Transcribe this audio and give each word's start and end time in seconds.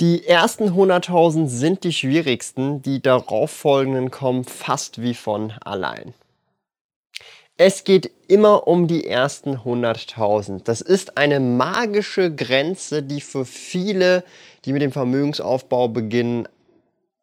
Die 0.00 0.28
ersten 0.28 0.68
100.000 0.70 1.48
sind 1.48 1.82
die 1.82 1.92
schwierigsten, 1.92 2.82
die 2.82 3.02
darauffolgenden 3.02 4.12
kommen 4.12 4.44
fast 4.44 5.02
wie 5.02 5.14
von 5.14 5.52
allein. 5.64 6.14
Es 7.56 7.82
geht 7.82 8.08
immer 8.28 8.68
um 8.68 8.86
die 8.86 9.08
ersten 9.08 9.56
100.000. 9.56 10.62
Das 10.62 10.80
ist 10.80 11.18
eine 11.18 11.40
magische 11.40 12.32
Grenze, 12.32 13.02
die 13.02 13.20
für 13.20 13.44
viele, 13.44 14.22
die 14.64 14.72
mit 14.72 14.82
dem 14.82 14.92
Vermögensaufbau 14.92 15.88
beginnen, 15.88 16.46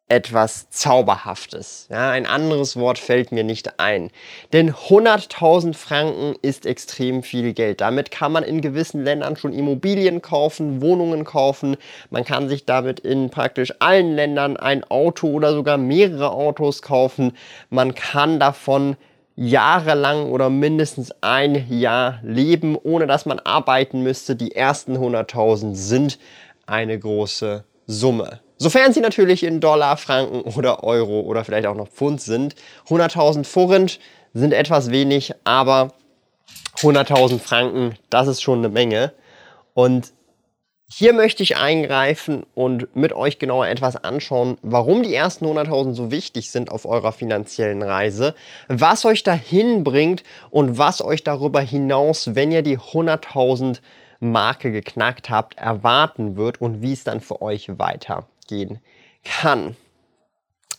etwas 0.08 0.70
Zauberhaftes. 0.70 1.88
Ja, 1.90 2.10
ein 2.10 2.26
anderes 2.26 2.76
Wort 2.76 2.98
fällt 2.98 3.32
mir 3.32 3.42
nicht 3.42 3.80
ein. 3.80 4.10
Denn 4.52 4.72
100.000 4.72 5.74
Franken 5.74 6.36
ist 6.42 6.64
extrem 6.64 7.24
viel 7.24 7.52
Geld. 7.54 7.80
Damit 7.80 8.12
kann 8.12 8.30
man 8.30 8.44
in 8.44 8.60
gewissen 8.60 9.02
Ländern 9.02 9.36
schon 9.36 9.52
Immobilien 9.52 10.22
kaufen, 10.22 10.80
Wohnungen 10.80 11.24
kaufen. 11.24 11.76
Man 12.10 12.24
kann 12.24 12.48
sich 12.48 12.64
damit 12.64 13.00
in 13.00 13.30
praktisch 13.30 13.74
allen 13.80 14.14
Ländern 14.14 14.56
ein 14.56 14.84
Auto 14.84 15.26
oder 15.28 15.52
sogar 15.52 15.76
mehrere 15.76 16.30
Autos 16.30 16.82
kaufen. 16.82 17.36
Man 17.68 17.96
kann 17.96 18.38
davon 18.38 18.96
jahrelang 19.34 20.30
oder 20.30 20.50
mindestens 20.50 21.12
ein 21.20 21.66
Jahr 21.68 22.20
leben, 22.22 22.76
ohne 22.80 23.08
dass 23.08 23.26
man 23.26 23.40
arbeiten 23.40 24.04
müsste. 24.04 24.36
Die 24.36 24.54
ersten 24.54 24.96
100.000 24.96 25.74
sind 25.74 26.18
eine 26.64 26.96
große 26.96 27.64
Summe. 27.86 28.40
Sofern 28.58 28.92
sie 28.94 29.00
natürlich 29.00 29.42
in 29.42 29.60
Dollar, 29.60 29.98
Franken 29.98 30.40
oder 30.40 30.82
Euro 30.82 31.20
oder 31.20 31.44
vielleicht 31.44 31.66
auch 31.66 31.74
noch 31.74 31.88
Pfund 31.88 32.22
sind. 32.22 32.54
100.000 32.88 33.44
Forint 33.44 34.00
sind 34.32 34.52
etwas 34.52 34.90
wenig, 34.90 35.34
aber 35.44 35.92
100.000 36.78 37.38
Franken, 37.38 37.96
das 38.08 38.28
ist 38.28 38.42
schon 38.42 38.58
eine 38.58 38.70
Menge. 38.70 39.12
Und 39.74 40.12
hier 40.88 41.12
möchte 41.12 41.42
ich 41.42 41.58
eingreifen 41.58 42.46
und 42.54 42.94
mit 42.96 43.12
euch 43.12 43.38
genauer 43.38 43.66
etwas 43.66 43.96
anschauen, 43.96 44.56
warum 44.62 45.02
die 45.02 45.14
ersten 45.14 45.44
100.000 45.44 45.94
so 45.94 46.10
wichtig 46.10 46.50
sind 46.50 46.70
auf 46.70 46.86
eurer 46.86 47.12
finanziellen 47.12 47.82
Reise, 47.82 48.34
was 48.68 49.04
euch 49.04 49.22
dahin 49.22 49.84
bringt 49.84 50.22
und 50.50 50.78
was 50.78 51.02
euch 51.02 51.24
darüber 51.24 51.60
hinaus, 51.60 52.34
wenn 52.34 52.52
ihr 52.52 52.62
die 52.62 52.78
100.000 52.78 53.80
Marke 54.20 54.72
geknackt 54.72 55.28
habt, 55.28 55.58
erwarten 55.58 56.36
wird 56.36 56.60
und 56.60 56.80
wie 56.80 56.92
es 56.92 57.04
dann 57.04 57.20
für 57.20 57.42
euch 57.42 57.78
weitergeht 57.78 58.35
gehen 58.46 58.80
kann. 59.24 59.76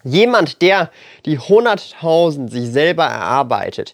Jemand, 0.04 0.62
der 0.62 0.92
die 1.26 1.40
100.000 1.40 2.50
sich 2.50 2.70
selber 2.70 3.06
erarbeitet, 3.06 3.94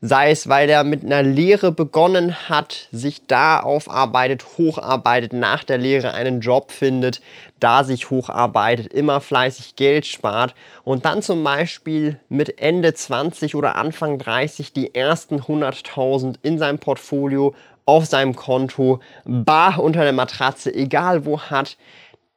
sei 0.00 0.30
es, 0.30 0.48
weil 0.48 0.70
er 0.70 0.84
mit 0.84 1.04
einer 1.04 1.22
Lehre 1.22 1.72
begonnen 1.72 2.48
hat, 2.48 2.88
sich 2.90 3.26
da 3.26 3.60
aufarbeitet, 3.60 4.44
hocharbeitet, 4.56 5.34
nach 5.34 5.64
der 5.64 5.76
Lehre 5.76 6.14
einen 6.14 6.40
Job 6.40 6.70
findet, 6.70 7.20
da 7.58 7.84
sich 7.84 8.08
hocharbeitet, 8.08 8.92
immer 8.92 9.20
fleißig 9.20 9.76
Geld 9.76 10.06
spart 10.06 10.54
und 10.84 11.04
dann 11.04 11.20
zum 11.20 11.44
Beispiel 11.44 12.18
mit 12.30 12.60
Ende 12.60 12.94
20 12.94 13.54
oder 13.54 13.76
Anfang 13.76 14.18
30 14.18 14.72
die 14.72 14.94
ersten 14.94 15.40
100.000 15.40 16.36
in 16.42 16.58
seinem 16.58 16.78
Portfolio, 16.78 17.54
auf 17.84 18.06
seinem 18.06 18.36
Konto, 18.36 19.00
bar 19.24 19.80
unter 19.80 20.04
der 20.04 20.12
Matratze, 20.12 20.72
egal 20.74 21.26
wo 21.26 21.40
hat, 21.40 21.76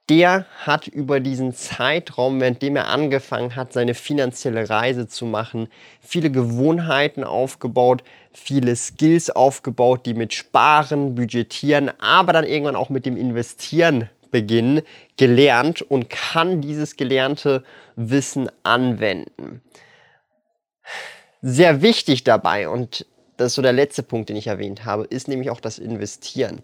der 0.09 0.45
hat 0.59 0.87
über 0.87 1.19
diesen 1.19 1.53
Zeitraum, 1.53 2.41
währenddem 2.41 2.75
er 2.75 2.87
angefangen 2.89 3.55
hat, 3.55 3.71
seine 3.71 3.93
finanzielle 3.93 4.69
Reise 4.69 5.07
zu 5.07 5.25
machen, 5.25 5.67
viele 6.01 6.29
Gewohnheiten 6.29 7.23
aufgebaut, 7.23 8.03
viele 8.33 8.75
Skills 8.75 9.29
aufgebaut, 9.29 10.05
die 10.05 10.13
mit 10.13 10.33
Sparen, 10.33 11.15
Budgetieren, 11.15 11.91
aber 11.99 12.33
dann 12.33 12.43
irgendwann 12.43 12.75
auch 12.75 12.89
mit 12.89 13.05
dem 13.05 13.15
Investieren 13.15 14.09
beginnen, 14.29 14.81
gelernt 15.15 15.81
und 15.81 16.09
kann 16.09 16.59
dieses 16.59 16.97
gelernte 16.97 17.63
Wissen 17.95 18.49
anwenden. 18.63 19.61
Sehr 21.41 21.81
wichtig 21.81 22.23
dabei 22.23 22.67
und 22.67 23.05
das 23.37 23.47
ist 23.47 23.55
so 23.55 23.61
der 23.61 23.73
letzte 23.73 24.03
Punkt, 24.03 24.29
den 24.29 24.35
ich 24.35 24.47
erwähnt 24.47 24.85
habe, 24.85 25.05
ist 25.05 25.27
nämlich 25.27 25.49
auch 25.49 25.59
das 25.59 25.79
Investieren. 25.79 26.61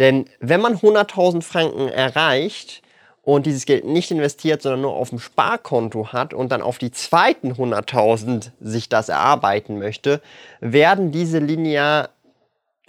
Denn 0.00 0.24
wenn 0.40 0.60
man 0.60 0.76
100.000 0.78 1.42
Franken 1.42 1.88
erreicht 1.88 2.82
und 3.22 3.44
dieses 3.44 3.66
Geld 3.66 3.84
nicht 3.84 4.10
investiert, 4.10 4.62
sondern 4.62 4.80
nur 4.80 4.94
auf 4.94 5.10
dem 5.10 5.20
Sparkonto 5.20 6.08
hat 6.08 6.32
und 6.32 6.50
dann 6.50 6.62
auf 6.62 6.78
die 6.78 6.90
zweiten 6.90 7.52
100.000 7.52 8.50
sich 8.60 8.88
das 8.88 9.10
erarbeiten 9.10 9.78
möchte, 9.78 10.22
werden 10.60 11.12
diese 11.12 11.38
linear 11.38 12.08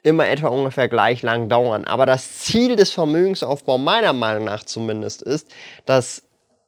immer 0.03 0.29
etwa 0.29 0.47
ungefähr 0.47 0.87
gleich 0.87 1.21
lang 1.21 1.49
dauern. 1.49 1.83
Aber 1.83 2.05
das 2.05 2.39
Ziel 2.39 2.77
des 2.77 2.91
Vermögensaufbaus 2.91 3.79
meiner 3.79 4.13
Meinung 4.13 4.45
nach 4.45 4.63
zumindest 4.63 5.21
ist, 5.21 5.51
dass 5.85 6.23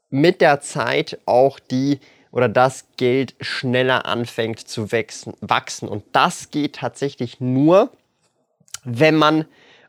mit 0.09 0.41
der 0.41 0.59
Zeit 0.59 1.17
auch 1.25 1.57
die 1.57 2.01
oder 2.31 2.49
das 2.49 2.85
Geld 2.97 3.33
schneller 3.39 4.05
anfängt 4.05 4.59
zu 4.59 4.91
wachsen. 4.91 5.87
Und 5.87 6.03
das 6.11 6.51
geht 6.51 6.75
tatsächlich 6.75 7.39
nur, 7.39 7.91
wenn 8.83 9.15
man 9.15 9.45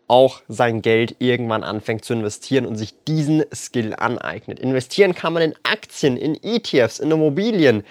auch 0.07 0.43
sein 0.49 0.83
Geld 0.83 1.17
irgendwann 1.19 1.65
anfängt 1.65 2.05
zu 2.05 2.13
investieren 2.13 2.67
und 2.67 2.77
sich 2.77 2.95
diesen 3.05 3.45
Skill 3.55 3.95
aneignet. 3.95 4.59
Investieren 4.61 5.15
kann 5.15 5.33
man 5.33 5.43
in 5.43 5.55
Aktien, 5.63 6.17
in 6.17 6.39
ETFs, 6.43 6.99
in 6.99 7.11
Immobilien, 7.11 7.85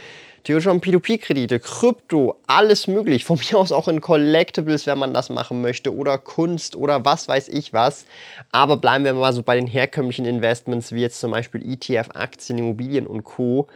theoretisch 0.44 0.68
auch 0.68 0.74
in 0.74 0.82
P2P-Kredite, 0.82 1.60
Krypto, 1.60 2.36
alles 2.48 2.88
möglich. 2.88 3.26
Von 3.26 3.40
mir 3.52 3.58
aus 3.58 3.72
auch 3.72 3.88
in 3.88 4.02
Collectibles, 4.02 4.86
wenn 4.86 5.00
man 5.00 5.14
das 5.14 5.30
machen 5.30 5.62
möchte, 5.62 5.96
oder 5.96 6.18
Kunst 6.18 6.76
oder 6.76 7.04
was 7.06 7.28
weiß 7.28 7.50
ich 7.50 7.74
was. 7.74 8.06
Aber 8.52 8.78
bleiben 8.78 9.06
wir 9.06 9.14
mal 9.14 9.34
so 9.34 9.42
bei 9.44 9.56
den 9.56 9.68
herkömmlichen 9.68 10.26
Investments, 10.26 10.92
wie 10.92 11.02
jetzt 11.02 11.20
zum 11.20 11.32
Beispiel 11.32 11.64
ETF, 11.64 12.10
Aktien, 12.14 12.60
Immobilien 12.60 13.08
und 13.08 13.24
Co. 13.24 13.68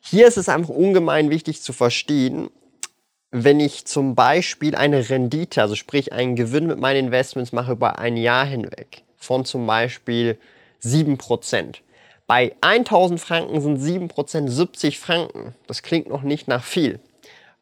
Hier 0.00 0.26
ist 0.26 0.38
es 0.38 0.48
einfach 0.48 0.70
ungemein 0.70 1.30
wichtig 1.30 1.60
zu 1.62 1.72
verstehen, 1.72 2.50
wenn 3.30 3.60
ich 3.60 3.84
zum 3.84 4.14
Beispiel 4.14 4.74
eine 4.74 5.10
Rendite, 5.10 5.60
also 5.60 5.74
sprich 5.74 6.12
einen 6.12 6.36
Gewinn 6.36 6.66
mit 6.66 6.78
meinen 6.78 7.06
Investments 7.06 7.52
mache 7.52 7.72
über 7.72 7.98
ein 7.98 8.16
Jahr 8.16 8.46
hinweg 8.46 9.02
von 9.16 9.44
zum 9.44 9.66
Beispiel 9.66 10.38
7%. 10.82 11.76
Bei 12.26 12.54
1000 12.60 13.20
Franken 13.20 13.60
sind 13.60 13.78
7% 13.80 14.48
70 14.48 14.98
Franken. 14.98 15.54
Das 15.66 15.82
klingt 15.82 16.08
noch 16.08 16.22
nicht 16.22 16.46
nach 16.46 16.62
viel. 16.62 17.00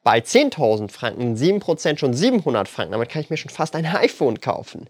Bei 0.03 0.19
10.000 0.19 0.91
Franken 0.91 1.37
sind 1.37 1.65
7% 1.65 1.99
schon 1.99 2.15
700 2.15 2.69
Franken. 2.69 2.93
Damit 2.93 3.09
kann 3.09 3.23
ich 3.23 3.31
mir 3.31 3.37
schon 3.37 3.51
fast 3.51 3.75
ein 3.75 3.87
iPhone 3.97 4.41
kaufen. 4.41 4.87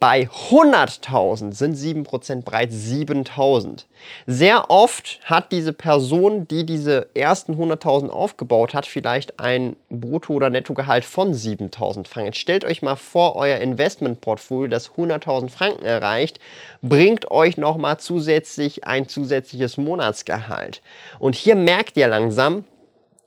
Bei 0.00 0.28
100.000 0.28 1.54
sind 1.54 1.76
7% 1.76 2.42
bereits 2.42 2.74
7.000. 2.74 3.86
Sehr 4.26 4.70
oft 4.70 5.18
hat 5.24 5.50
diese 5.50 5.72
Person, 5.72 6.46
die 6.46 6.66
diese 6.66 7.08
ersten 7.14 7.54
100.000 7.54 8.10
aufgebaut 8.10 8.74
hat, 8.74 8.84
vielleicht 8.84 9.40
ein 9.40 9.76
Brutto- 9.88 10.34
oder 10.34 10.50
Nettogehalt 10.50 11.06
von 11.06 11.32
7.000 11.32 12.06
Franken. 12.06 12.34
Stellt 12.34 12.66
euch 12.66 12.82
mal 12.82 12.96
vor, 12.96 13.36
euer 13.36 13.58
Investmentportfolio, 13.58 14.68
das 14.68 14.90
100.000 14.90 15.48
Franken 15.48 15.86
erreicht, 15.86 16.38
bringt 16.82 17.30
euch 17.30 17.56
nochmal 17.56 17.98
zusätzlich 17.98 18.84
ein 18.84 19.08
zusätzliches 19.08 19.78
Monatsgehalt. 19.78 20.82
Und 21.18 21.34
hier 21.34 21.54
merkt 21.54 21.96
ihr 21.96 22.08
langsam, 22.08 22.64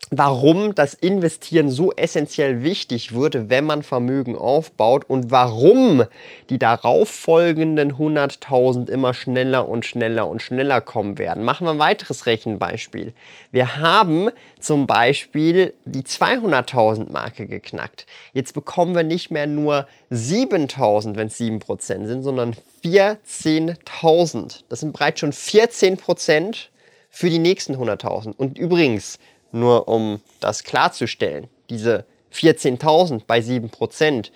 warum 0.10 0.74
das 0.74 0.94
Investieren 0.94 1.70
so 1.70 1.92
essentiell 1.94 2.64
wichtig 2.64 3.14
wird, 3.14 3.50
wenn 3.50 3.66
man 3.66 3.84
Vermögen 3.84 4.38
aufbaut 4.38 5.06
und 5.08 5.32
warum 5.32 6.06
die 6.50 6.60
darauffolgenden 6.60 7.94
100.000 7.94 8.90
immer 8.90 9.14
schneller 9.14 9.68
und 9.68 9.86
schneller 9.86 10.28
und 10.28 10.42
schneller 10.42 10.82
kommen 10.82 11.18
werden. 11.18 11.44
Machen 11.44 11.68
wir 11.68 11.72
ein 11.72 11.80
weiteres 11.80 12.26
Rechenbeispiel. 12.26 13.14
Wir 13.52 13.78
haben 13.78 14.30
zum 14.60 14.88
Beispiel 14.88 15.74
die 15.86 16.04
200.000 16.04 17.12
Marke 17.12 17.48
geknackt. 17.48 18.06
Jetzt 18.34 18.54
bekommen 18.54 18.96
wir 18.96 19.04
nicht 19.04 19.30
mehr 19.32 19.48
nur 19.48 19.88
7.000, 20.12 21.16
wenn 21.16 21.28
es 21.28 21.40
7% 21.40 22.06
sind, 22.06 22.24
sondern 22.24 22.56
14.000. 22.84 24.64
Das 24.70 24.80
sind 24.80 24.94
bereits 24.94 25.20
schon 25.20 25.34
14% 25.34 26.68
für 27.10 27.30
die 27.30 27.40
nächsten 27.40 27.76
100.000. 27.76 28.34
Und 28.38 28.58
übrigens, 28.58 29.20
nur 29.52 29.88
um 29.88 30.22
das 30.40 30.64
klarzustellen, 30.64 31.48
diese 31.70 32.06
14.000 32.34 33.22
bei 33.26 33.40
7%, 33.40 34.32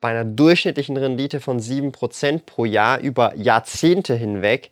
bei 0.00 0.10
einer 0.10 0.24
durchschnittlichen 0.24 0.96
Rendite 0.96 1.40
von 1.40 1.60
7% 1.60 2.40
pro 2.44 2.64
Jahr 2.64 3.00
über 3.00 3.34
Jahrzehnte 3.36 4.14
hinweg 4.14 4.70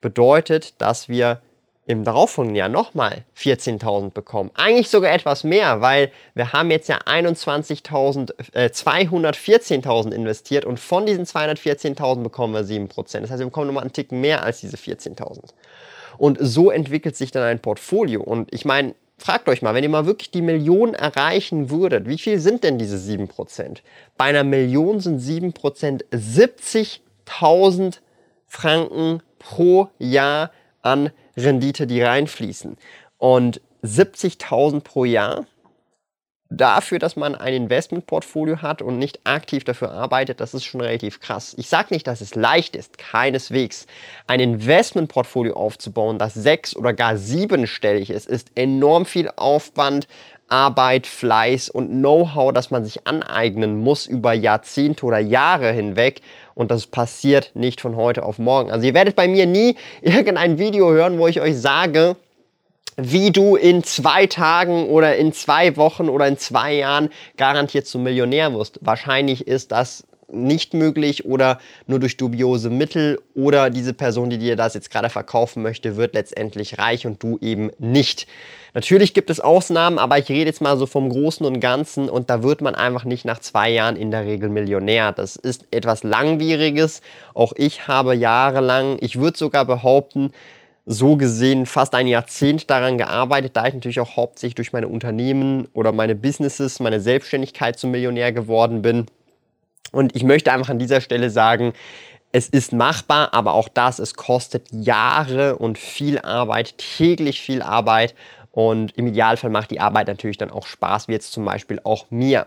bedeutet, 0.00 0.74
dass 0.80 1.08
wir 1.08 1.40
im 1.86 2.02
darauffolgenden 2.02 2.56
Jahr 2.56 2.68
nochmal 2.68 3.24
14.000 3.38 4.10
bekommen. 4.10 4.50
Eigentlich 4.54 4.88
sogar 4.88 5.12
etwas 5.12 5.44
mehr, 5.44 5.80
weil 5.80 6.10
wir 6.34 6.52
haben 6.52 6.70
jetzt 6.72 6.88
ja 6.88 6.98
21.000, 6.98 8.34
äh, 8.54 8.66
214.000 8.66 10.12
investiert 10.12 10.64
und 10.64 10.80
von 10.80 11.06
diesen 11.06 11.24
214.000 11.24 12.24
bekommen 12.24 12.54
wir 12.54 12.64
7%. 12.64 13.20
Das 13.20 13.30
heißt, 13.30 13.38
wir 13.38 13.46
bekommen 13.46 13.68
nochmal 13.68 13.84
einen 13.84 13.92
Tick 13.92 14.10
mehr 14.10 14.42
als 14.42 14.60
diese 14.60 14.76
14.000. 14.76 15.50
Und 16.18 16.38
so 16.40 16.72
entwickelt 16.72 17.16
sich 17.16 17.30
dann 17.30 17.44
ein 17.44 17.60
Portfolio. 17.60 18.20
Und 18.20 18.52
ich 18.52 18.64
meine, 18.64 18.94
fragt 19.18 19.48
euch 19.48 19.62
mal, 19.62 19.74
wenn 19.74 19.82
ihr 19.82 19.88
mal 19.90 20.06
wirklich 20.06 20.30
die 20.30 20.42
Million 20.42 20.94
erreichen 20.94 21.70
würdet, 21.70 22.08
wie 22.08 22.18
viel 22.18 22.38
sind 22.38 22.64
denn 22.64 22.78
diese 22.78 22.96
7%? 22.96 23.78
Bei 24.16 24.26
einer 24.26 24.44
Million 24.44 25.00
sind 25.00 25.20
7% 25.20 26.04
70.000 26.12 27.98
Franken 28.46 29.22
pro 29.38 29.88
Jahr 29.98 30.50
an 30.82 31.10
Rendite, 31.36 31.86
die 31.86 32.02
reinfließen. 32.02 32.76
Und 33.18 33.60
70.000 33.82 34.80
pro 34.80 35.04
Jahr 35.04 35.46
dafür, 36.50 36.98
dass 36.98 37.16
man 37.16 37.34
ein 37.34 37.54
Investmentportfolio 37.54 38.62
hat 38.62 38.82
und 38.82 38.98
nicht 38.98 39.20
aktiv 39.24 39.64
dafür 39.64 39.90
arbeitet, 39.90 40.40
das 40.40 40.54
ist 40.54 40.64
schon 40.64 40.80
relativ 40.80 41.20
krass. 41.20 41.54
Ich 41.58 41.68
sage 41.68 41.88
nicht, 41.90 42.06
dass 42.06 42.20
es 42.20 42.34
leicht 42.34 42.76
ist, 42.76 42.98
keineswegs. 42.98 43.86
Ein 44.26 44.40
Investmentportfolio 44.40 45.54
aufzubauen, 45.54 46.18
das 46.18 46.34
sechs 46.34 46.76
oder 46.76 46.92
gar 46.92 47.16
siebenstellig 47.16 48.10
ist, 48.10 48.28
ist 48.28 48.50
enorm 48.54 49.06
viel 49.06 49.30
Aufwand, 49.36 50.06
Arbeit, 50.48 51.08
Fleiß 51.08 51.68
und 51.70 51.88
Know-how, 51.88 52.52
das 52.52 52.70
man 52.70 52.84
sich 52.84 53.06
aneignen 53.06 53.80
muss 53.80 54.06
über 54.06 54.32
Jahrzehnte 54.32 55.04
oder 55.04 55.18
Jahre 55.18 55.72
hinweg. 55.72 56.20
Und 56.54 56.70
das 56.70 56.86
passiert 56.86 57.50
nicht 57.54 57.80
von 57.80 57.96
heute 57.96 58.22
auf 58.22 58.38
morgen. 58.38 58.70
Also 58.70 58.86
ihr 58.86 58.94
werdet 58.94 59.16
bei 59.16 59.26
mir 59.26 59.46
nie 59.46 59.76
irgendein 60.02 60.58
Video 60.58 60.90
hören, 60.92 61.18
wo 61.18 61.26
ich 61.26 61.40
euch 61.40 61.58
sage, 61.60 62.16
wie 62.96 63.30
du 63.30 63.56
in 63.56 63.84
zwei 63.84 64.26
Tagen 64.26 64.86
oder 64.88 65.16
in 65.16 65.32
zwei 65.32 65.76
Wochen 65.76 66.08
oder 66.08 66.26
in 66.26 66.38
zwei 66.38 66.74
Jahren 66.74 67.10
garantiert 67.36 67.86
zum 67.86 68.02
Millionär 68.02 68.54
wirst. 68.54 68.78
Wahrscheinlich 68.80 69.46
ist 69.46 69.72
das 69.72 70.04
nicht 70.28 70.74
möglich 70.74 71.24
oder 71.24 71.60
nur 71.86 72.00
durch 72.00 72.16
dubiose 72.16 72.70
Mittel 72.70 73.20
oder 73.34 73.70
diese 73.70 73.92
Person, 73.92 74.30
die 74.30 74.38
dir 74.38 74.56
das 74.56 74.74
jetzt 74.74 74.90
gerade 74.90 75.08
verkaufen 75.08 75.62
möchte, 75.62 75.96
wird 75.96 76.14
letztendlich 76.14 76.78
reich 76.78 77.06
und 77.06 77.22
du 77.22 77.38
eben 77.40 77.70
nicht. 77.78 78.26
Natürlich 78.74 79.14
gibt 79.14 79.30
es 79.30 79.40
Ausnahmen, 79.40 79.98
aber 79.98 80.18
ich 80.18 80.28
rede 80.28 80.50
jetzt 80.50 80.60
mal 80.60 80.76
so 80.76 80.86
vom 80.86 81.08
Großen 81.08 81.46
und 81.46 81.60
Ganzen 81.60 82.08
und 82.10 82.28
da 82.28 82.42
wird 82.42 82.60
man 82.60 82.74
einfach 82.74 83.04
nicht 83.04 83.24
nach 83.24 83.38
zwei 83.38 83.70
Jahren 83.70 83.96
in 83.96 84.10
der 84.10 84.24
Regel 84.24 84.48
Millionär. 84.48 85.12
Das 85.12 85.36
ist 85.36 85.66
etwas 85.70 86.02
Langwieriges. 86.02 87.02
Auch 87.32 87.52
ich 87.56 87.86
habe 87.86 88.14
jahrelang, 88.14 88.98
ich 89.00 89.18
würde 89.18 89.38
sogar 89.38 89.64
behaupten, 89.64 90.32
so 90.86 91.16
gesehen 91.16 91.66
fast 91.66 91.94
ein 91.94 92.06
Jahrzehnt 92.06 92.70
daran 92.70 92.96
gearbeitet, 92.96 93.56
da 93.56 93.66
ich 93.66 93.74
natürlich 93.74 93.98
auch 93.98 94.16
hauptsächlich 94.16 94.54
durch 94.54 94.72
meine 94.72 94.86
Unternehmen 94.86 95.66
oder 95.72 95.90
meine 95.90 96.14
Businesses, 96.14 96.78
meine 96.78 97.00
Selbstständigkeit 97.00 97.76
zum 97.76 97.90
Millionär 97.90 98.32
geworden 98.32 98.82
bin. 98.82 99.06
Und 99.90 100.14
ich 100.14 100.22
möchte 100.22 100.52
einfach 100.52 100.68
an 100.68 100.78
dieser 100.78 101.00
Stelle 101.00 101.28
sagen, 101.28 101.72
es 102.30 102.48
ist 102.48 102.72
machbar, 102.72 103.34
aber 103.34 103.54
auch 103.54 103.68
das, 103.68 103.98
es 103.98 104.14
kostet 104.14 104.68
Jahre 104.70 105.56
und 105.56 105.76
viel 105.76 106.18
Arbeit, 106.20 106.78
täglich 106.78 107.40
viel 107.40 107.62
Arbeit. 107.62 108.14
Und 108.52 108.96
im 108.96 109.08
Idealfall 109.08 109.50
macht 109.50 109.70
die 109.70 109.80
Arbeit 109.80 110.06
natürlich 110.06 110.38
dann 110.38 110.50
auch 110.50 110.66
Spaß, 110.66 111.08
wie 111.08 111.12
jetzt 111.12 111.32
zum 111.32 111.44
Beispiel 111.44 111.80
auch 111.82 112.06
mir. 112.10 112.46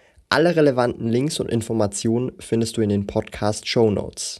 Alle 0.33 0.55
relevanten 0.55 1.09
Links 1.09 1.41
und 1.41 1.49
Informationen 1.49 2.31
findest 2.39 2.77
du 2.77 2.81
in 2.81 2.87
den 2.87 3.05
Podcast 3.05 3.67
Show 3.67 3.91
Notes. 3.91 4.39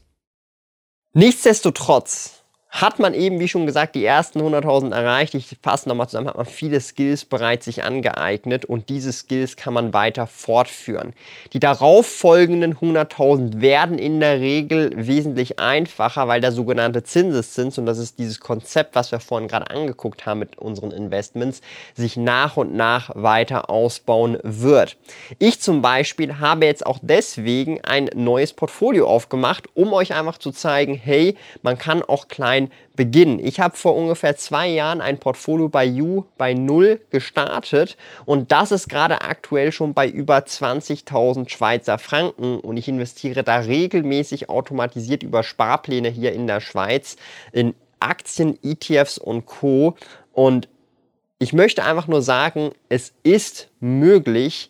Nichtsdestotrotz 1.12 2.41
hat 2.72 3.00
man 3.00 3.14
eben, 3.14 3.42
wie 3.42 3.50
schon 3.50 3.66
gesagt, 3.66 3.96
die 3.96 4.06
ersten 4.06 4.40
100.000 4.40 4.96
erreicht. 4.96 5.36
Ich 5.36 5.58
fasse 5.62 5.90
nochmal 5.90 6.08
zusammen, 6.08 6.30
hat 6.30 6.38
man 6.38 6.46
viele 6.46 6.80
Skills 6.80 7.26
bereits 7.26 7.66
sich 7.66 7.84
angeeignet 7.84 8.64
und 8.64 8.88
diese 8.88 9.12
Skills 9.12 9.58
kann 9.58 9.74
man 9.74 9.94
weiter 9.94 10.26
fortführen. 10.26 11.14
Die 11.52 11.60
darauf 11.60 12.08
folgenden 12.08 12.78
100.000 12.78 13.60
werden 13.60 14.00
in 14.00 14.22
der 14.22 14.40
Regel 14.40 14.92
wesentlich 14.96 15.60
einfacher, 15.60 16.30
weil 16.30 16.40
der 16.40 16.54
sogenannte 16.54 17.04
Zinseszins, 17.04 17.78
und 17.78 17.86
das 17.86 17.98
ist 17.98 18.18
dieses 18.20 18.40
Konzept, 18.40 18.96
was 18.96 19.12
wir 19.12 19.20
vorhin 19.20 19.50
gerade 19.50 19.70
angeguckt 19.70 20.26
haben 20.26 20.40
mit 20.40 20.58
unseren 20.58 20.92
Investments, 20.92 21.60
sich 21.94 22.16
nach 22.16 22.56
und 22.56 22.74
nach 22.74 23.12
weiter 23.16 23.70
ausbauen 23.70 24.40
wird. 24.44 24.96
Ich 25.40 25.60
zum 25.60 25.82
Beispiel 25.82 26.40
habe 26.40 26.66
jetzt 26.66 26.86
auch 26.86 27.00
deswegen 27.02 27.82
ein 27.84 28.10
neues 28.16 28.54
Portfolio 28.54 29.08
aufgemacht, 29.08 29.68
um 29.74 29.92
euch 29.92 30.14
einfach 30.14 30.38
zu 30.38 30.52
zeigen, 30.52 30.96
hey, 30.96 31.36
man 31.64 31.78
kann 31.78 32.02
auch 32.02 32.30
klein 32.30 32.61
ein 32.64 32.72
Beginn. 32.96 33.40
Ich 33.40 33.60
habe 33.60 33.78
vor 33.78 33.96
ungefähr 33.96 34.36
zwei 34.36 34.68
Jahren 34.68 35.02
ein 35.02 35.20
Portfolio 35.20 35.70
bei 35.70 35.86
You 35.86 36.26
bei 36.38 36.54
Null 36.54 37.02
gestartet 37.10 37.98
und 38.26 38.52
das 38.52 38.72
ist 38.72 38.90
gerade 38.90 39.22
aktuell 39.22 39.72
schon 39.72 39.94
bei 39.94 40.08
über 40.08 40.38
20.000 40.38 41.50
Schweizer 41.50 41.98
Franken 41.98 42.60
und 42.60 42.78
ich 42.78 42.88
investiere 42.88 43.44
da 43.44 43.58
regelmäßig 43.58 44.50
automatisiert 44.50 45.24
über 45.24 45.44
Sparpläne 45.44 46.10
hier 46.10 46.34
in 46.34 46.48
der 46.48 46.62
Schweiz 46.62 47.16
in 47.52 47.74
Aktien, 48.00 48.58
ETFs 48.64 49.18
und 49.18 49.46
Co. 49.46 49.96
Und 50.34 50.68
ich 51.40 51.54
möchte 51.54 51.84
einfach 51.84 52.08
nur 52.08 52.22
sagen, 52.22 52.72
es 52.90 53.14
ist 53.24 53.70
möglich, 53.80 54.70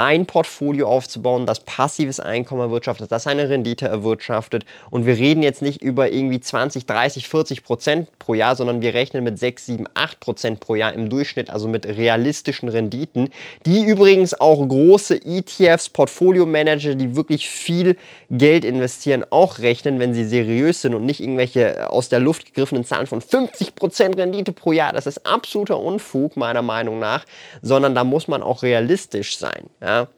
ein 0.00 0.24
Portfolio 0.24 0.88
aufzubauen, 0.88 1.44
das 1.44 1.60
passives 1.60 2.20
Einkommen 2.20 2.62
erwirtschaftet, 2.62 3.12
das 3.12 3.26
eine 3.26 3.50
Rendite 3.50 3.86
erwirtschaftet. 3.86 4.64
Und 4.88 5.04
wir 5.04 5.16
reden 5.16 5.42
jetzt 5.42 5.60
nicht 5.60 5.82
über 5.82 6.10
irgendwie 6.10 6.40
20, 6.40 6.86
30, 6.86 7.28
40 7.28 7.62
Prozent 7.62 8.18
pro 8.18 8.32
Jahr, 8.32 8.56
sondern 8.56 8.80
wir 8.80 8.94
rechnen 8.94 9.22
mit 9.22 9.38
6, 9.38 9.66
7, 9.66 9.86
8 9.92 10.18
Prozent 10.18 10.60
pro 10.60 10.74
Jahr 10.74 10.94
im 10.94 11.10
Durchschnitt, 11.10 11.50
also 11.50 11.68
mit 11.68 11.86
realistischen 11.86 12.70
Renditen, 12.70 13.28
die 13.66 13.84
übrigens 13.84 14.32
auch 14.40 14.66
große 14.66 15.20
ETFs, 15.22 15.90
Portfolio-Manager, 15.90 16.94
die 16.94 17.14
wirklich 17.14 17.50
viel 17.50 17.96
Geld 18.30 18.64
investieren, 18.64 19.24
auch 19.28 19.58
rechnen, 19.58 19.98
wenn 19.98 20.14
sie 20.14 20.24
seriös 20.24 20.80
sind 20.80 20.94
und 20.94 21.04
nicht 21.04 21.20
irgendwelche 21.20 21.90
aus 21.90 22.08
der 22.08 22.20
Luft 22.20 22.46
gegriffenen 22.46 22.86
Zahlen 22.86 23.06
von 23.06 23.20
50 23.20 23.74
Prozent 23.74 24.16
Rendite 24.16 24.52
pro 24.52 24.72
Jahr. 24.72 24.94
Das 24.94 25.06
ist 25.06 25.26
absoluter 25.26 25.78
Unfug, 25.78 26.38
meiner 26.38 26.62
Meinung 26.62 26.98
nach, 26.98 27.26
sondern 27.60 27.94
da 27.94 28.02
muss 28.02 28.28
man 28.28 28.42
auch 28.42 28.62
realistisch 28.62 29.36
sein. 29.36 29.68
Ja? 29.82 29.89
Ja? 29.90 30.08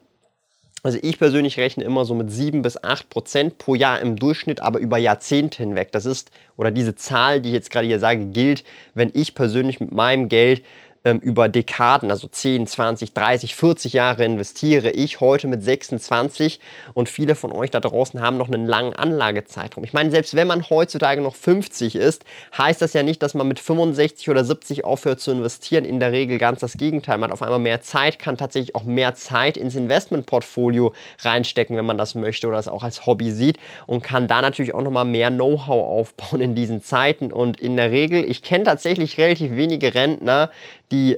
Also 0.82 0.98
ich 1.00 1.18
persönlich 1.18 1.58
rechne 1.58 1.84
immer 1.84 2.04
so 2.04 2.14
mit 2.14 2.30
7 2.30 2.60
bis 2.60 2.82
8 2.82 3.08
Prozent 3.08 3.58
pro 3.58 3.74
Jahr 3.76 4.00
im 4.00 4.16
Durchschnitt, 4.16 4.60
aber 4.60 4.80
über 4.80 4.98
Jahrzehnte 4.98 5.62
hinweg. 5.62 5.92
Das 5.92 6.06
ist, 6.06 6.32
oder 6.56 6.72
diese 6.72 6.96
Zahl, 6.96 7.40
die 7.40 7.50
ich 7.50 7.54
jetzt 7.54 7.70
gerade 7.70 7.86
hier 7.86 8.00
sage, 8.00 8.26
gilt, 8.26 8.64
wenn 8.94 9.10
ich 9.14 9.34
persönlich 9.34 9.78
mit 9.78 9.92
meinem 9.92 10.28
Geld 10.28 10.64
ähm, 11.04 11.18
über 11.18 11.48
Dekaden, 11.48 12.10
also 12.10 12.28
10, 12.28 12.66
20, 12.66 13.12
30, 13.12 13.54
40 13.54 13.92
Jahre 13.92 14.24
investiere. 14.24 14.90
Ich 14.90 15.20
heute 15.20 15.48
mit 15.48 15.62
26 15.62 16.60
und 16.94 17.08
viele 17.08 17.34
von 17.34 17.52
euch 17.52 17.70
da 17.70 17.80
draußen 17.80 18.20
haben 18.20 18.36
noch 18.36 18.48
einen 18.48 18.66
langen 18.66 18.94
Anlagezeitraum. 18.94 19.84
Ich 19.84 19.92
meine, 19.92 20.10
selbst 20.10 20.34
wenn 20.34 20.46
man 20.46 20.68
heutzutage 20.70 21.20
noch 21.20 21.34
50 21.34 21.96
ist, 21.96 22.24
heißt 22.56 22.80
das 22.80 22.92
ja 22.92 23.02
nicht, 23.02 23.22
dass 23.22 23.34
man 23.34 23.48
mit 23.48 23.58
65 23.58 24.30
oder 24.30 24.44
70 24.44 24.84
aufhört 24.84 25.20
zu 25.20 25.32
investieren. 25.32 25.84
In 25.84 26.00
der 26.00 26.12
Regel 26.12 26.38
ganz 26.38 26.60
das 26.60 26.74
Gegenteil. 26.74 27.18
Man 27.18 27.30
hat 27.30 27.34
auf 27.34 27.42
einmal 27.42 27.58
mehr 27.58 27.80
Zeit, 27.80 28.18
kann 28.18 28.36
tatsächlich 28.36 28.74
auch 28.74 28.84
mehr 28.84 29.14
Zeit 29.14 29.56
ins 29.56 29.74
Investmentportfolio 29.74 30.92
reinstecken, 31.20 31.76
wenn 31.76 31.86
man 31.86 31.98
das 31.98 32.14
möchte 32.14 32.46
oder 32.46 32.58
es 32.58 32.68
auch 32.68 32.82
als 32.82 33.06
Hobby 33.06 33.32
sieht 33.32 33.58
und 33.86 34.02
kann 34.02 34.28
da 34.28 34.40
natürlich 34.40 34.74
auch 34.74 34.82
nochmal 34.82 35.04
mehr 35.04 35.30
Know-how 35.30 35.84
aufbauen 35.84 36.40
in 36.40 36.54
diesen 36.54 36.82
Zeiten. 36.82 37.32
Und 37.32 37.60
in 37.60 37.76
der 37.76 37.90
Regel, 37.90 38.24
ich 38.28 38.42
kenne 38.42 38.64
tatsächlich 38.64 39.18
relativ 39.18 39.56
wenige 39.56 39.94
Rentner, 39.94 40.50
die 40.92 41.16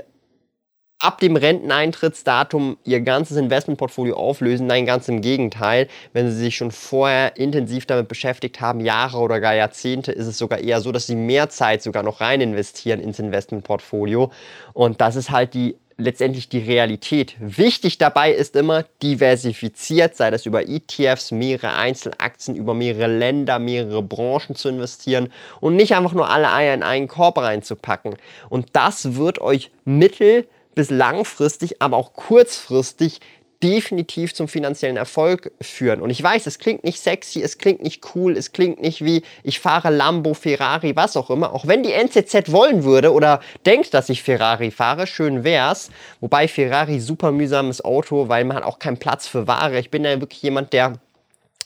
ab 1.04 1.18
dem 1.18 1.36
Renteneintrittsdatum 1.36 2.78
ihr 2.84 3.02
ganzes 3.02 3.36
Investmentportfolio 3.36 4.16
auflösen. 4.16 4.66
Nein, 4.66 4.86
ganz 4.86 5.06
im 5.08 5.20
Gegenteil. 5.20 5.88
Wenn 6.14 6.30
sie 6.30 6.36
sich 6.36 6.56
schon 6.56 6.70
vorher 6.70 7.36
intensiv 7.36 7.84
damit 7.84 8.08
beschäftigt 8.08 8.62
haben, 8.62 8.80
Jahre 8.80 9.18
oder 9.18 9.38
gar 9.38 9.54
Jahrzehnte, 9.54 10.12
ist 10.12 10.26
es 10.26 10.38
sogar 10.38 10.60
eher 10.60 10.80
so, 10.80 10.92
dass 10.92 11.06
sie 11.06 11.16
mehr 11.16 11.50
Zeit 11.50 11.82
sogar 11.82 12.02
noch 12.02 12.22
rein 12.22 12.40
investieren 12.40 13.00
ins 13.00 13.18
Investmentportfolio. 13.18 14.30
Und 14.72 15.02
das 15.02 15.16
ist 15.16 15.30
halt 15.30 15.52
die 15.52 15.76
letztendlich 15.96 16.48
die 16.48 16.58
Realität. 16.58 17.36
Wichtig 17.38 17.98
dabei 17.98 18.32
ist 18.32 18.56
immer 18.56 18.84
diversifiziert, 19.02 20.16
sei 20.16 20.30
das 20.30 20.46
über 20.46 20.68
ETFs, 20.68 21.30
mehrere 21.30 21.74
Einzelaktien, 21.74 22.56
über 22.56 22.74
mehrere 22.74 23.06
Länder, 23.06 23.58
mehrere 23.58 24.02
Branchen 24.02 24.56
zu 24.56 24.68
investieren 24.68 25.32
und 25.60 25.76
nicht 25.76 25.94
einfach 25.94 26.12
nur 26.12 26.30
alle 26.30 26.52
Eier 26.52 26.74
in 26.74 26.82
einen 26.82 27.08
Korb 27.08 27.38
reinzupacken. 27.38 28.16
Und 28.48 28.68
das 28.72 29.14
wird 29.16 29.40
euch 29.40 29.70
mittel- 29.84 30.46
bis 30.74 30.90
langfristig, 30.90 31.80
aber 31.80 31.96
auch 31.96 32.14
kurzfristig 32.14 33.20
definitiv 33.64 34.34
zum 34.34 34.46
finanziellen 34.46 34.98
Erfolg 34.98 35.50
führen. 35.58 36.02
Und 36.02 36.10
ich 36.10 36.22
weiß, 36.22 36.46
es 36.46 36.58
klingt 36.58 36.84
nicht 36.84 37.00
sexy, 37.00 37.42
es 37.42 37.56
klingt 37.56 37.82
nicht 37.82 38.04
cool, 38.14 38.36
es 38.36 38.52
klingt 38.52 38.80
nicht 38.82 39.02
wie 39.02 39.22
ich 39.42 39.58
fahre 39.58 39.88
Lambo, 39.88 40.34
Ferrari, 40.34 40.94
was 40.94 41.16
auch 41.16 41.30
immer. 41.30 41.54
Auch 41.54 41.66
wenn 41.66 41.82
die 41.82 41.94
NZZ 41.94 42.52
wollen 42.52 42.84
würde 42.84 43.10
oder 43.10 43.40
denkt, 43.64 43.94
dass 43.94 44.10
ich 44.10 44.22
Ferrari 44.22 44.70
fahre, 44.70 45.06
schön 45.06 45.44
wär's. 45.44 45.90
Wobei 46.20 46.46
Ferrari 46.46 47.00
super 47.00 47.32
mühsames 47.32 47.82
Auto, 47.82 48.28
weil 48.28 48.44
man 48.44 48.58
hat 48.58 48.64
auch 48.64 48.78
keinen 48.78 48.98
Platz 48.98 49.26
für 49.26 49.46
Ware. 49.46 49.78
Ich 49.78 49.90
bin 49.90 50.04
ja 50.04 50.20
wirklich 50.20 50.42
jemand, 50.42 50.74
der 50.74 50.98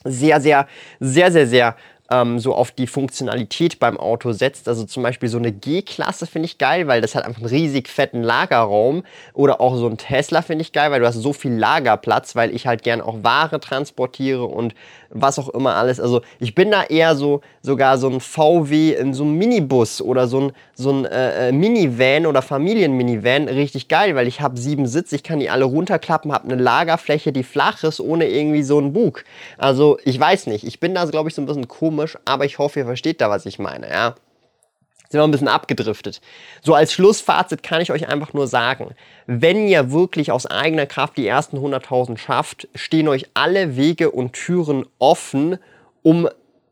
sehr, 0.04 0.40
sehr, 0.40 0.68
sehr, 1.00 1.32
sehr, 1.32 1.46
sehr 1.48 1.76
ähm, 2.10 2.38
so 2.38 2.54
auf 2.54 2.70
die 2.70 2.86
Funktionalität 2.86 3.78
beim 3.78 3.98
Auto 3.98 4.32
setzt. 4.32 4.68
Also 4.68 4.84
zum 4.84 5.02
Beispiel 5.02 5.28
so 5.28 5.38
eine 5.38 5.52
G-Klasse 5.52 6.26
finde 6.26 6.46
ich 6.46 6.58
geil, 6.58 6.86
weil 6.86 7.00
das 7.00 7.14
hat 7.14 7.24
einfach 7.24 7.40
einen 7.40 7.50
riesig 7.50 7.88
fetten 7.88 8.22
Lagerraum. 8.22 9.02
Oder 9.34 9.60
auch 9.60 9.76
so 9.76 9.86
ein 9.86 9.98
Tesla 9.98 10.42
finde 10.42 10.62
ich 10.62 10.72
geil, 10.72 10.90
weil 10.90 11.00
du 11.00 11.06
hast 11.06 11.16
so 11.16 11.32
viel 11.32 11.52
Lagerplatz, 11.52 12.34
weil 12.34 12.54
ich 12.54 12.66
halt 12.66 12.82
gern 12.82 13.00
auch 13.00 13.22
Ware 13.22 13.60
transportiere 13.60 14.44
und 14.44 14.74
was 15.10 15.38
auch 15.38 15.48
immer 15.50 15.74
alles. 15.76 16.00
Also 16.00 16.22
ich 16.38 16.54
bin 16.54 16.70
da 16.70 16.84
eher 16.84 17.16
so 17.16 17.40
sogar 17.62 17.98
so 17.98 18.08
ein 18.08 18.20
VW 18.20 18.94
in 18.94 19.14
so 19.14 19.24
einem 19.24 19.36
Minibus 19.36 20.00
oder 20.00 20.26
so 20.26 20.40
ein, 20.40 20.52
so 20.74 20.90
ein 20.90 21.04
äh, 21.04 21.48
äh, 21.48 21.52
Minivan 21.52 22.26
oder 22.26 22.42
Familienminivan 22.42 23.48
richtig 23.48 23.88
geil, 23.88 24.14
weil 24.14 24.26
ich 24.26 24.40
habe 24.40 24.58
sieben 24.58 24.86
Sitze, 24.86 25.16
ich 25.16 25.22
kann 25.22 25.40
die 25.40 25.50
alle 25.50 25.64
runterklappen, 25.64 26.32
habe 26.32 26.50
eine 26.50 26.60
Lagerfläche, 26.60 27.32
die 27.32 27.42
flach 27.42 27.84
ist, 27.84 28.00
ohne 28.00 28.28
irgendwie 28.28 28.62
so 28.62 28.78
einen 28.78 28.92
Bug. 28.92 29.24
Also 29.56 29.98
ich 30.04 30.18
weiß 30.18 30.46
nicht, 30.46 30.64
ich 30.64 30.80
bin 30.80 30.94
da 30.94 31.04
glaube 31.04 31.28
ich 31.28 31.34
so 31.34 31.42
ein 31.42 31.46
bisschen 31.46 31.68
komisch, 31.68 31.97
aber 32.24 32.44
ich 32.44 32.58
hoffe, 32.58 32.80
ihr 32.80 32.86
versteht 32.86 33.20
da, 33.20 33.30
was 33.30 33.46
ich 33.46 33.58
meine, 33.58 33.88
ja 33.88 34.14
sind 35.08 35.20
wir 35.20 35.24
ein 35.24 35.30
bisschen 35.30 35.48
abgedriftet. 35.48 36.20
So 36.62 36.74
als 36.74 36.92
Schlussfazit 36.92 37.62
kann 37.62 37.80
ich 37.80 37.90
euch 37.90 38.08
einfach 38.08 38.34
nur 38.34 38.46
sagen, 38.46 38.94
wenn 39.26 39.66
ihr 39.66 39.90
wirklich 39.90 40.30
aus 40.30 40.46
eigener 40.46 40.86
Kraft 40.86 41.16
die 41.16 41.26
ersten 41.26 41.56
100.000 41.56 42.18
schafft, 42.18 42.68
stehen 42.74 43.08
euch 43.08 43.26
alle 43.34 43.76
Wege 43.76 44.10
und 44.10 44.34
Türen 44.34 44.84
offen, 44.98 45.58
um, 46.02 46.28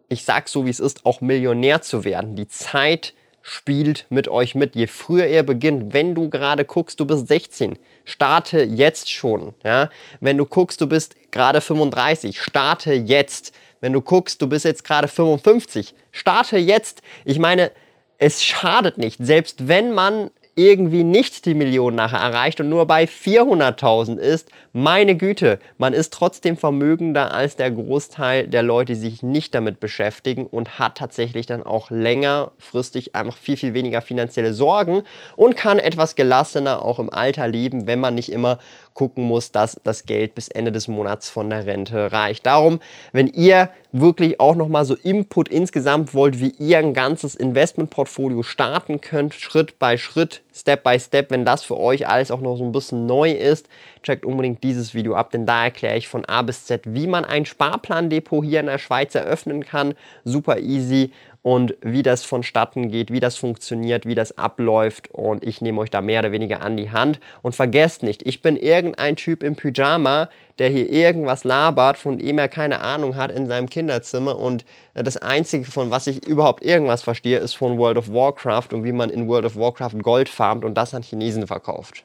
ich 0.08 0.24
sag's 0.24 0.52
so 0.52 0.66
wie 0.66 0.70
es 0.70 0.80
ist, 0.80 1.06
auch 1.06 1.20
Millionär 1.20 1.80
zu 1.80 2.04
werden. 2.04 2.36
Die 2.36 2.48
Zeit 2.48 3.14
spielt 3.40 4.06
mit 4.10 4.28
euch 4.28 4.54
mit. 4.54 4.74
Je 4.74 4.86
früher 4.86 5.26
ihr 5.28 5.42
beginnt, 5.44 5.94
wenn 5.94 6.14
du 6.14 6.28
gerade 6.28 6.64
guckst, 6.64 7.00
du 7.00 7.06
bist 7.06 7.28
16, 7.28 7.78
starte 8.04 8.62
jetzt 8.62 9.10
schon. 9.10 9.54
Ja? 9.64 9.88
Wenn 10.20 10.36
du 10.36 10.44
guckst, 10.44 10.80
du 10.80 10.88
bist 10.88 11.14
gerade 11.30 11.60
35, 11.60 12.40
starte 12.40 12.92
jetzt. 12.92 13.54
Wenn 13.86 13.92
du 13.92 14.00
guckst, 14.00 14.42
du 14.42 14.48
bist 14.48 14.64
jetzt 14.64 14.82
gerade 14.82 15.06
55, 15.06 15.94
starte 16.10 16.58
jetzt. 16.58 17.02
Ich 17.24 17.38
meine, 17.38 17.70
es 18.18 18.42
schadet 18.42 18.98
nicht, 18.98 19.18
selbst 19.20 19.68
wenn 19.68 19.94
man 19.94 20.32
irgendwie 20.56 21.04
nicht 21.04 21.44
die 21.44 21.54
Million 21.54 21.94
nachher 21.94 22.18
erreicht 22.18 22.60
und 22.60 22.68
nur 22.68 22.86
bei 22.86 23.04
400.000 23.04 24.16
ist, 24.16 24.48
meine 24.72 25.14
Güte, 25.14 25.60
man 25.78 25.92
ist 25.92 26.12
trotzdem 26.12 26.56
vermögender 26.56 27.32
als 27.32 27.54
der 27.54 27.70
Großteil 27.70 28.48
der 28.48 28.64
Leute, 28.64 28.94
die 28.94 28.98
sich 28.98 29.22
nicht 29.22 29.54
damit 29.54 29.78
beschäftigen 29.78 30.46
und 30.46 30.80
hat 30.80 30.96
tatsächlich 30.96 31.46
dann 31.46 31.62
auch 31.62 31.90
längerfristig 31.90 33.14
einfach 33.14 33.36
viel, 33.36 33.56
viel 33.58 33.74
weniger 33.74 34.02
finanzielle 34.02 34.52
Sorgen 34.52 35.02
und 35.36 35.56
kann 35.56 35.78
etwas 35.78 36.16
gelassener 36.16 36.82
auch 36.82 36.98
im 36.98 37.12
Alter 37.12 37.46
leben, 37.46 37.86
wenn 37.86 38.00
man 38.00 38.16
nicht 38.16 38.32
immer 38.32 38.58
gucken 38.96 39.24
muss, 39.24 39.52
dass 39.52 39.78
das 39.84 40.06
Geld 40.06 40.34
bis 40.34 40.48
Ende 40.48 40.72
des 40.72 40.88
Monats 40.88 41.28
von 41.28 41.50
der 41.50 41.66
Rente 41.66 42.10
reicht. 42.10 42.46
Darum, 42.46 42.80
wenn 43.12 43.28
ihr 43.28 43.68
wirklich 43.92 44.40
auch 44.40 44.56
nochmal 44.56 44.84
so 44.84 44.94
Input 44.94 45.48
insgesamt 45.48 46.14
wollt, 46.14 46.40
wie 46.40 46.54
ihr 46.58 46.78
ein 46.78 46.94
ganzes 46.94 47.34
Investmentportfolio 47.34 48.42
starten 48.42 49.00
könnt, 49.00 49.34
Schritt 49.34 49.78
bei 49.78 49.98
Schritt, 49.98 50.42
Step 50.54 50.82
by 50.82 50.98
Step, 50.98 51.30
wenn 51.30 51.44
das 51.44 51.62
für 51.62 51.78
euch 51.78 52.08
alles 52.08 52.30
auch 52.30 52.40
noch 52.40 52.56
so 52.56 52.64
ein 52.64 52.72
bisschen 52.72 53.06
neu 53.06 53.32
ist, 53.32 53.68
checkt 54.02 54.24
unbedingt 54.24 54.64
dieses 54.64 54.94
Video 54.94 55.14
ab, 55.14 55.30
denn 55.30 55.44
da 55.44 55.64
erkläre 55.64 55.98
ich 55.98 56.08
von 56.08 56.24
A 56.24 56.40
bis 56.42 56.64
Z, 56.64 56.82
wie 56.86 57.06
man 57.06 57.24
ein 57.24 57.44
Sparplandepot 57.44 58.44
hier 58.44 58.60
in 58.60 58.66
der 58.66 58.78
Schweiz 58.78 59.14
eröffnen 59.14 59.64
kann. 59.64 59.94
Super 60.24 60.58
easy 60.58 61.12
und 61.46 61.76
wie 61.80 62.02
das 62.02 62.24
vonstatten 62.24 62.90
geht, 62.90 63.12
wie 63.12 63.20
das 63.20 63.36
funktioniert, 63.36 64.04
wie 64.04 64.16
das 64.16 64.36
abläuft. 64.36 65.10
Und 65.12 65.44
ich 65.44 65.60
nehme 65.60 65.80
euch 65.80 65.90
da 65.90 66.00
mehr 66.00 66.18
oder 66.18 66.32
weniger 66.32 66.60
an 66.60 66.76
die 66.76 66.90
Hand. 66.90 67.20
Und 67.40 67.54
vergesst 67.54 68.02
nicht, 68.02 68.26
ich 68.26 68.42
bin 68.42 68.56
irgendein 68.56 69.14
Typ 69.14 69.44
im 69.44 69.54
Pyjama, 69.54 70.28
der 70.58 70.70
hier 70.70 70.90
irgendwas 70.90 71.44
labert, 71.44 71.98
von 71.98 72.18
dem 72.18 72.38
er 72.38 72.48
keine 72.48 72.80
Ahnung 72.80 73.14
hat 73.14 73.30
in 73.30 73.46
seinem 73.46 73.70
Kinderzimmer. 73.70 74.36
Und 74.36 74.64
das 74.92 75.18
einzige 75.18 75.66
von 75.66 75.92
was 75.92 76.08
ich 76.08 76.26
überhaupt 76.26 76.64
irgendwas 76.64 77.04
verstehe, 77.04 77.38
ist 77.38 77.54
von 77.54 77.78
World 77.78 77.98
of 77.98 78.12
Warcraft 78.12 78.72
und 78.72 78.82
wie 78.82 78.90
man 78.90 79.08
in 79.08 79.28
World 79.28 79.44
of 79.44 79.54
Warcraft 79.54 80.02
Gold 80.02 80.28
farmt 80.28 80.64
und 80.64 80.74
das 80.74 80.94
an 80.94 81.04
Chinesen 81.04 81.46
verkauft. 81.46 82.04